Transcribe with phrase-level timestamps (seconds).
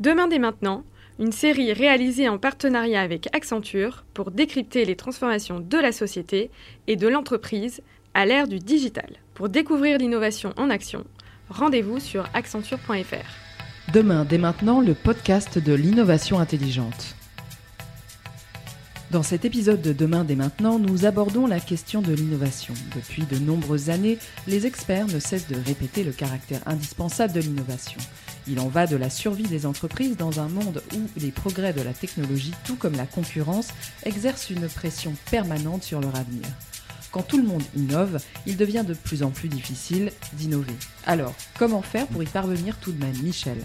[0.00, 0.82] Demain dès maintenant,
[1.18, 6.50] une série réalisée en partenariat avec Accenture pour décrypter les transformations de la société
[6.86, 7.82] et de l'entreprise
[8.14, 9.18] à l'ère du digital.
[9.34, 11.04] Pour découvrir l'innovation en action,
[11.50, 13.92] rendez-vous sur accenture.fr.
[13.92, 17.14] Demain dès maintenant, le podcast de l'innovation intelligente.
[19.10, 22.74] Dans cet épisode de Demain dès maintenant, nous abordons la question de l'innovation.
[22.94, 27.98] Depuis de nombreuses années, les experts ne cessent de répéter le caractère indispensable de l'innovation.
[28.46, 31.82] Il en va de la survie des entreprises dans un monde où les progrès de
[31.82, 33.70] la technologie, tout comme la concurrence,
[34.04, 36.46] exercent une pression permanente sur leur avenir.
[37.10, 40.76] Quand tout le monde innove, il devient de plus en plus difficile d'innover.
[41.04, 43.58] Alors, comment faire pour y parvenir tout de même, Michel?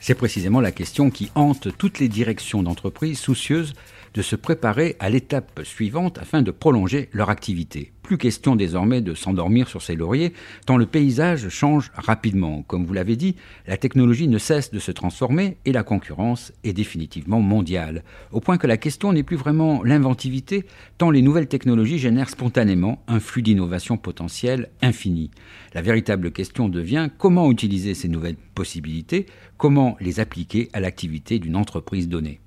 [0.00, 3.74] C'est précisément la question qui hante toutes les directions d'entreprise soucieuses
[4.14, 7.92] de se préparer à l'étape suivante afin de prolonger leur activité.
[8.08, 10.32] Plus question désormais de s'endormir sur ses lauriers,
[10.64, 12.62] tant le paysage change rapidement.
[12.62, 16.72] Comme vous l'avez dit, la technologie ne cesse de se transformer et la concurrence est
[16.72, 18.04] définitivement mondiale.
[18.32, 20.64] Au point que la question n'est plus vraiment l'inventivité,
[20.96, 25.30] tant les nouvelles technologies génèrent spontanément un flux d'innovation potentielle infini.
[25.74, 29.26] La véritable question devient comment utiliser ces nouvelles possibilités,
[29.58, 32.40] comment les appliquer à l'activité d'une entreprise donnée.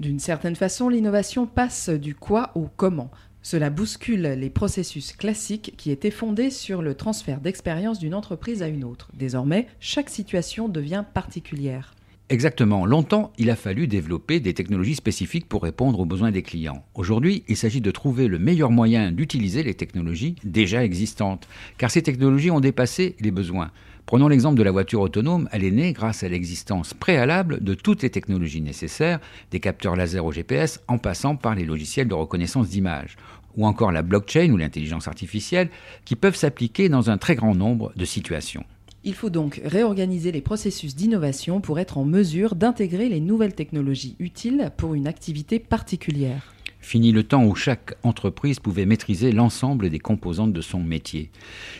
[0.00, 3.10] D'une certaine façon, l'innovation passe du quoi au comment.
[3.42, 8.68] Cela bouscule les processus classiques qui étaient fondés sur le transfert d'expérience d'une entreprise à
[8.68, 9.10] une autre.
[9.14, 11.94] Désormais, chaque situation devient particulière.
[12.30, 12.84] Exactement.
[12.84, 16.84] Longtemps, il a fallu développer des technologies spécifiques pour répondre aux besoins des clients.
[16.94, 22.02] Aujourd'hui, il s'agit de trouver le meilleur moyen d'utiliser les technologies déjà existantes, car ces
[22.02, 23.70] technologies ont dépassé les besoins.
[24.08, 28.02] Prenons l'exemple de la voiture autonome, elle est née grâce à l'existence préalable de toutes
[28.02, 29.20] les technologies nécessaires,
[29.50, 33.18] des capteurs laser au GPS en passant par les logiciels de reconnaissance d'image,
[33.58, 35.68] ou encore la blockchain ou l'intelligence artificielle,
[36.06, 38.64] qui peuvent s'appliquer dans un très grand nombre de situations.
[39.04, 44.16] Il faut donc réorganiser les processus d'innovation pour être en mesure d'intégrer les nouvelles technologies
[44.20, 46.54] utiles pour une activité particulière.
[46.88, 51.30] Fini le temps où chaque entreprise pouvait maîtriser l'ensemble des composantes de son métier.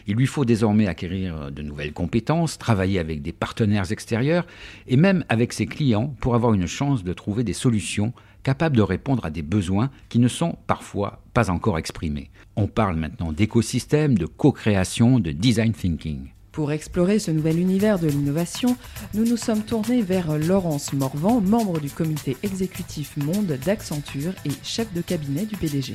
[0.06, 4.46] Il lui faut désormais acquérir de nouvelles compétences, travailler avec des partenaires extérieurs
[4.86, 8.12] et même avec ses clients pour avoir une chance de trouver des solutions
[8.42, 12.28] capables de répondre à des besoins qui ne sont parfois pas encore exprimés.
[12.56, 16.28] On parle maintenant d'écosystème, de co-création, de design thinking.
[16.52, 18.76] Pour explorer ce nouvel univers de l'innovation,
[19.14, 24.92] nous nous sommes tournés vers Laurence Morvan, membre du comité exécutif monde d'Accenture et chef
[24.92, 25.94] de cabinet du PDG.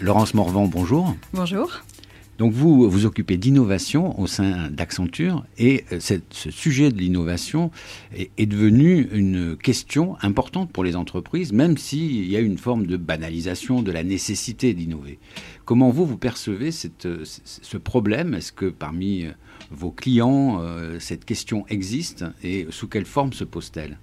[0.00, 1.14] Laurence Morvan, bonjour.
[1.32, 1.80] Bonjour.
[2.38, 7.70] Donc vous vous occupez d'innovation au sein d'Accenture et euh, ce sujet de l'innovation
[8.16, 12.96] est, devenu une question importante pour les entreprises, même s'il y a une forme de
[12.96, 15.18] banalisation de la nécessité d'innover.
[15.64, 18.34] Comment vous, vous percevez cette, ce problème?
[18.34, 19.26] Est-ce que parmi
[19.70, 23.98] vos clients, euh, cette question existe et sous quelle forme se pose-t-elle?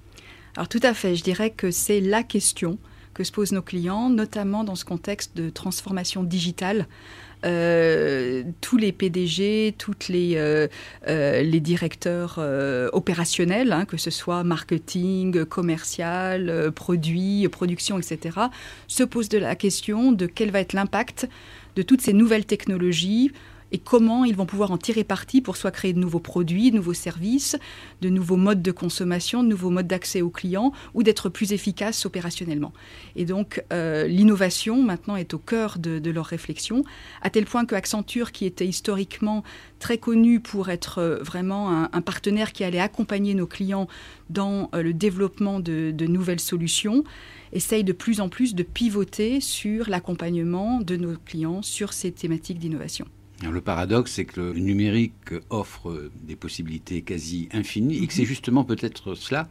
[0.55, 2.77] Alors tout à fait, je dirais que c'est la question
[3.23, 6.87] se posent nos clients, notamment dans ce contexte de transformation digitale.
[7.43, 10.67] Euh, tous les PDG, tous les, euh,
[11.07, 12.39] euh, les directeurs
[12.93, 18.37] opérationnels, hein, que ce soit marketing, commercial, produit, production, etc.,
[18.87, 21.27] se posent de la question de quel va être l'impact
[21.75, 23.31] de toutes ces nouvelles technologies
[23.71, 26.75] et comment ils vont pouvoir en tirer parti pour soit créer de nouveaux produits, de
[26.75, 27.57] nouveaux services,
[28.01, 32.05] de nouveaux modes de consommation, de nouveaux modes d'accès aux clients ou d'être plus efficaces
[32.05, 32.73] opérationnellement.
[33.15, 36.83] Et donc euh, l'innovation maintenant est au cœur de, de leur réflexion,
[37.21, 39.43] à tel point que Accenture, qui était historiquement
[39.79, 43.87] très connu pour être euh, vraiment un, partenaire qui allait accompagner nos clients
[44.29, 47.03] dans euh, le développement de, de nouvelles solutions,
[47.53, 52.59] essaye de plus en plus de pivoter sur l'accompagnement de nos clients sur ces thématiques
[52.59, 53.05] d'innovation.
[53.49, 58.63] Le paradoxe, c'est que le numérique offre des possibilités quasi infinies et que c'est justement
[58.63, 59.47] peut-être cela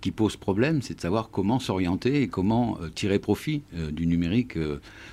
[0.00, 4.58] qui pose problème, c'est de savoir comment s'orienter et comment tirer profit du numérique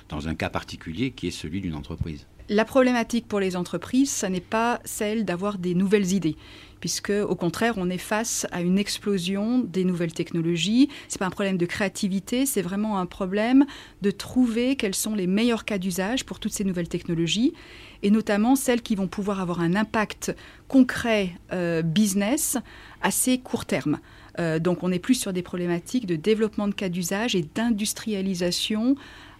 [0.08, 2.26] dans un cas particulier qui est celui d'une entreprise.
[2.50, 6.36] La problématique pour les entreprises, ce n'est pas celle d'avoir des nouvelles idées,
[6.84, 10.90] puisque au contraire, on est face à une explosion des nouvelles technologies.
[11.08, 13.64] C'est pas un problème de créativité, c'est vraiment un problème
[14.02, 17.54] de trouver quels sont les meilleurs cas d'usage pour toutes ces nouvelles technologies,
[18.02, 20.36] et notamment celles qui vont pouvoir avoir un impact
[20.68, 22.58] concret euh, business
[23.00, 23.98] assez court terme.
[24.38, 28.94] Euh, donc on est plus sur des problématiques de développement de cas d'usage et d'industrialisation,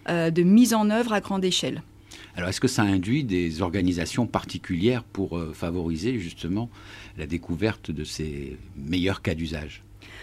[0.08, 1.82] euh, de mise en œuvre à grande échelle.
[2.36, 6.69] Alors, est-ce que ça induit des organisations particulières pour euh, favoriser justement
[7.16, 9.82] la découverte de ces meilleurs cas d'usage?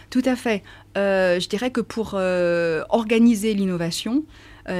[0.09, 0.61] Tout à fait.
[0.97, 4.23] Euh, je dirais que pour euh, organiser l'innovation,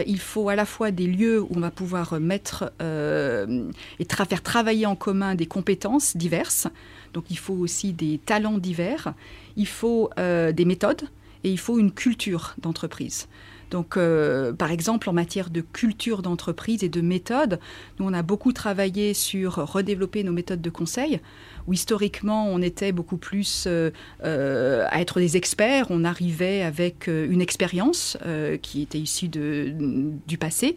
[0.06, 4.86] il faut à la fois des lieux où on va pouvoir mettre et faire travailler
[4.86, 6.68] en commun des compétences diverses.
[7.14, 9.16] Donc il faut aussi des talents divers.
[9.58, 11.10] Il faut des méthodes
[11.44, 13.28] et il faut une culture d'entreprise.
[13.72, 17.60] Donc, euh, par exemple, en matière de culture d'entreprise et de méthode,
[17.98, 21.22] nous, on a beaucoup travaillé sur redévelopper nos méthodes de conseil,
[21.68, 23.90] où historiquement, on était beaucoup plus euh,
[24.26, 25.88] euh, à être des experts.
[25.90, 28.18] On arrivait avec une expérience
[28.62, 30.76] qui était issue du passé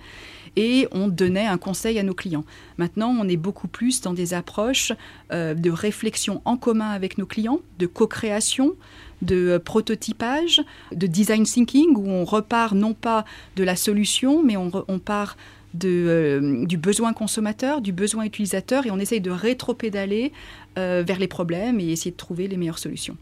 [0.56, 2.44] et on donnait un conseil à nos clients.
[2.78, 4.92] Maintenant, on est beaucoup plus dans des approches
[5.30, 8.76] de réflexion en commun avec nos clients, de co-création,
[9.24, 10.62] de euh, prototypage,
[10.92, 13.24] de design thinking, où on repart non pas
[13.56, 15.36] de la solution, mais on, part
[15.84, 20.32] euh, du besoin consommateur, du besoin utilisateur, et on essaye de rétro-pédaler
[20.78, 23.16] euh, vers les problèmes et essayer de trouver les meilleures solutions.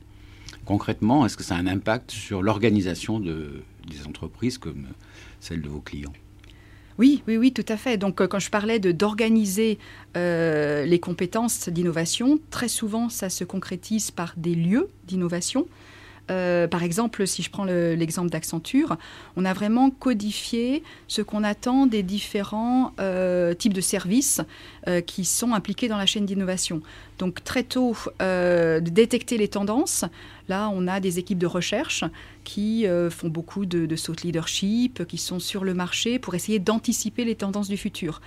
[0.65, 4.87] Concrètement, est-ce que ça a un impact sur l'organisation de, des entreprises comme
[5.41, 6.13] celle de vos clients?
[7.03, 7.97] Oui, oui, oui, tout à fait.
[7.97, 9.79] Donc, quand je parlais d'organiser
[10.15, 15.67] les compétences d'innovation, très souvent, ça se concrétise par des lieux d'innovation.
[16.31, 18.97] Euh, par exemple, si je prends l'exemple d'Accenture,
[19.37, 24.41] on a vraiment codifié ce qu'on attend des différents euh, types de services
[24.89, 26.81] euh, qui sont impliqués dans la chaîne d'innovation.
[27.19, 27.97] Donc très tôt,
[28.81, 30.05] détecter les tendances.
[30.49, 32.05] Là, on a des équipes de recherche
[32.45, 37.37] qui font beaucoup de, de leadership, qui sont sur le marché pour essayer d'anticiper les
[37.37, 38.21] tendances du futur.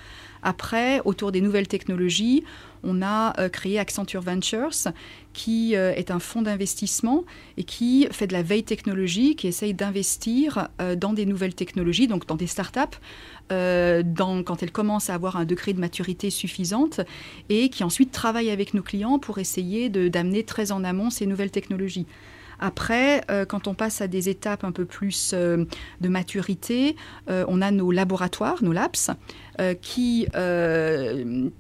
[0.45, 2.43] Après, autour des nouvelles technologies,
[2.83, 4.69] on a euh, créé Accenture Ventures,
[5.33, 7.25] qui euh, est un fonds d'investissement
[7.57, 12.07] et qui fait de la veille technologique, qui essaye d'investir euh, dans des nouvelles technologies,
[12.07, 12.99] donc dans des startups,
[13.49, 17.01] dans, quand elles commencent à avoir un degré de maturité suffisante,
[17.49, 21.51] et qui ensuite travaille avec nos clients pour essayer d'amener très en amont ces nouvelles
[21.51, 22.05] technologies.
[22.59, 25.65] Après, euh, quand on passe à des étapes un peu plus euh,
[26.01, 26.95] de maturité,
[27.29, 28.95] euh, on a nos laboratoires, nos labs,
[29.81, 30.27] qui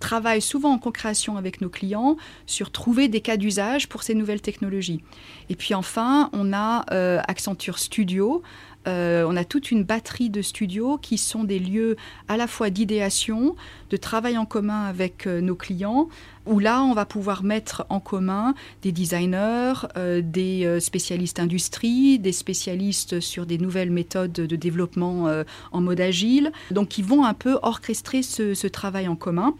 [0.01, 4.41] travaillent souvent en co-création avec nos clients sur trouver des cas d'usage pour ces nouvelles
[4.41, 5.01] technologies.
[5.47, 6.83] Et puis enfin, on a
[7.29, 8.43] Accenture Studio,
[8.85, 11.95] on a toute une batterie de studios qui sont des lieux
[12.27, 13.55] à la fois d'idéation,
[13.89, 16.07] de travail en commun avec nos clients,
[16.45, 22.19] où là, on va pouvoir mettre en commun des designers, euh, des euh, spécialistes industrie,
[22.19, 27.25] des spécialistes sur des nouvelles méthodes de développement euh, en mode agile, donc qui vont
[27.25, 29.53] un peu orchestrer ce, travail en commun.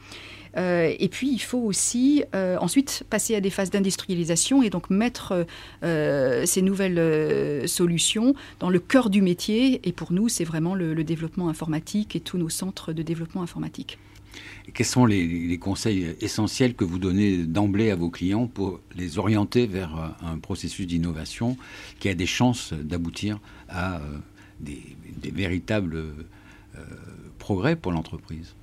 [0.55, 5.45] Et puis, il faut aussi ensuite passer à des phases d'industrialisation et donc mettre
[5.81, 9.81] ces nouvelles solutions dans le cœur du métier.
[9.87, 13.97] Et pour nous, c'est vraiment le développement informatique et tous nos centres de développement informatique.
[14.73, 19.67] Quels sont les, conseils essentiels que vous donnez d'emblée à vos clients pour les orienter
[19.67, 21.57] vers euh, un processus d'innovation
[21.99, 24.17] qui a des chances d'aboutir à euh,
[24.59, 24.81] des,
[25.31, 26.83] véritables euh,
[27.37, 28.55] progrès pour l'entreprise?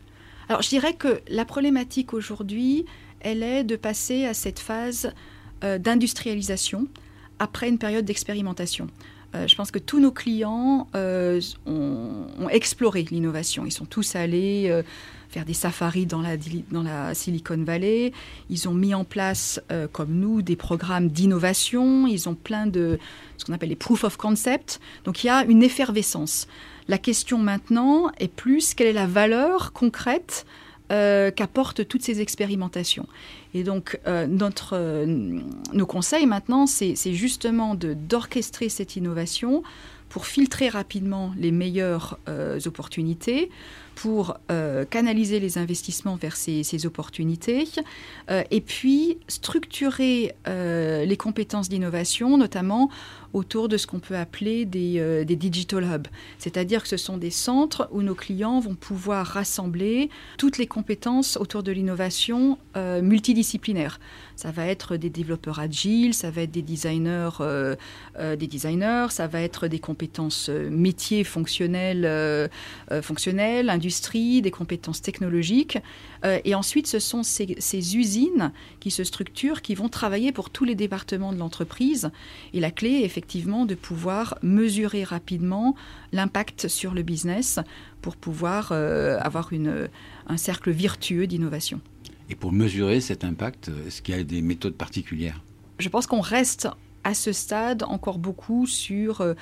[0.49, 2.85] Alors je dirais que la problématique aujourd'hui,
[3.21, 5.13] elle est de passer à cette phase
[5.63, 6.89] d'industrialisation
[7.39, 8.89] après une période d'expérimentation.
[9.33, 13.65] je pense que tous nos clients ont, ont, exploré l'innovation.
[13.65, 14.83] Ils sont tous allés
[15.33, 18.13] faire des safaris dans la, Silicon Valley.
[18.51, 22.07] Ils ont mis en place, euh, comme nous, des programmes d'innovation.
[22.07, 22.99] Ils ont plein de
[23.39, 24.79] ce qu'on appelle les proof of concept.
[25.05, 26.47] Donc il y a une effervescence.
[26.93, 30.45] La question maintenant est plus quelle est la valeur concrète
[30.91, 33.07] euh, qu'apportent toutes ces expérimentations?
[33.55, 39.63] Et donc, euh, notre, nos conseils maintenant, c'est justement d'orchestrer cette innovation
[40.11, 42.19] pour filtrer rapidement les meilleures
[42.67, 43.49] opportunités,
[43.95, 47.69] pour euh, canaliser les investissements vers ces, opportunités
[48.31, 52.91] euh, et puis structurer euh, les compétences d'innovation, notamment
[53.33, 56.09] autour de ce qu'on peut appeler des, digital hubs.
[56.39, 61.39] C'est-à-dire que ce sont des centres où nos clients vont pouvoir rassembler toutes les compétences
[61.39, 64.01] autour de l'innovation multidisciplinaire.
[64.37, 67.31] Ça va être des développeurs agiles, ça va être des designers,
[68.19, 72.51] des designers, ça va être des compétences métiers fonctionnelles,
[73.01, 75.79] fonctionnelles, industrie, des compétences technologiques.
[76.45, 80.65] et ensuite, ce sont ces, ces, usines qui se structurent, qui vont travailler pour tous
[80.65, 82.11] les départements de l'entreprise.
[82.53, 85.75] Et la clé est effectivement de pouvoir mesurer rapidement
[86.13, 87.59] l'impact sur le business
[88.03, 89.89] pour pouvoir avoir une,
[90.29, 91.81] un cercle vertueux d'innovation.
[92.31, 95.43] Et pour mesurer cet impact, est-ce qu'il y a des méthodes particulières?
[95.79, 96.69] Je pense qu'on reste
[97.05, 99.35] à ce stade encore beaucoup sur euh,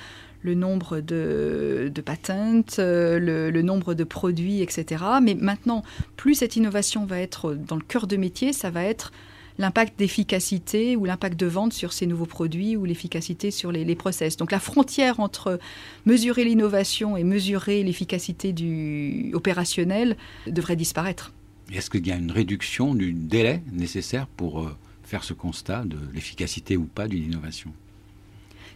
[0.43, 3.19] le nombre de, patentes, euh,
[3.51, 5.03] le, nombre de produits, etc.
[5.21, 5.83] Mais maintenant,
[6.15, 9.11] plus cette innovation va être dans le cœur de métier, ça va être
[9.57, 14.37] l'impact d'efficacité ou l'impact de vente sur ces nouveaux produits ou l'efficacité sur les, process.
[14.37, 15.59] Donc la frontière entre
[16.05, 20.17] mesurer l'innovation et mesurer l'efficacité du opérationnel
[20.47, 21.33] devrait disparaître.
[21.71, 25.97] Est-ce qu'il y a une réduction du délai nécessaire pour euh, faire ce constat de
[26.13, 27.71] l'efficacité ou pas d'une innovation?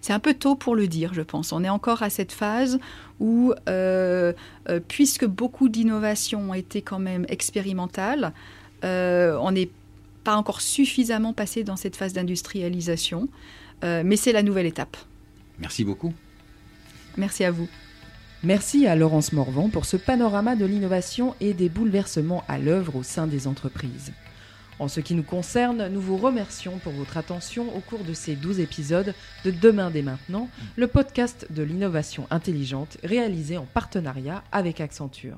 [0.06, 1.52] C'est un peu tôt pour le dire, je pense.
[1.52, 2.78] On est encore à cette phase
[3.20, 4.34] où, euh,
[4.70, 8.32] euh, puisque beaucoup d'innovations ont été quand même expérimentales,
[8.84, 9.72] on n'est
[10.24, 13.30] pas encore suffisamment passé dans cette phase d'industrialisation,
[13.82, 14.96] mais c'est la nouvelle étape.
[15.58, 16.14] Merci beaucoup.
[17.18, 17.68] Merci à vous.
[18.44, 23.02] Merci à Laurence Morvan pour ce panorama de l'innovation et des bouleversements à l'œuvre au
[23.02, 24.14] sein des entreprises.
[24.78, 28.36] En ce qui nous concerne, nous vous remercions pour votre attention au cours de ces
[28.36, 29.14] 12 épisodes
[29.46, 35.38] de Demain dès maintenant, le podcast de l'innovation intelligente réalisé en partenariat avec Accenture.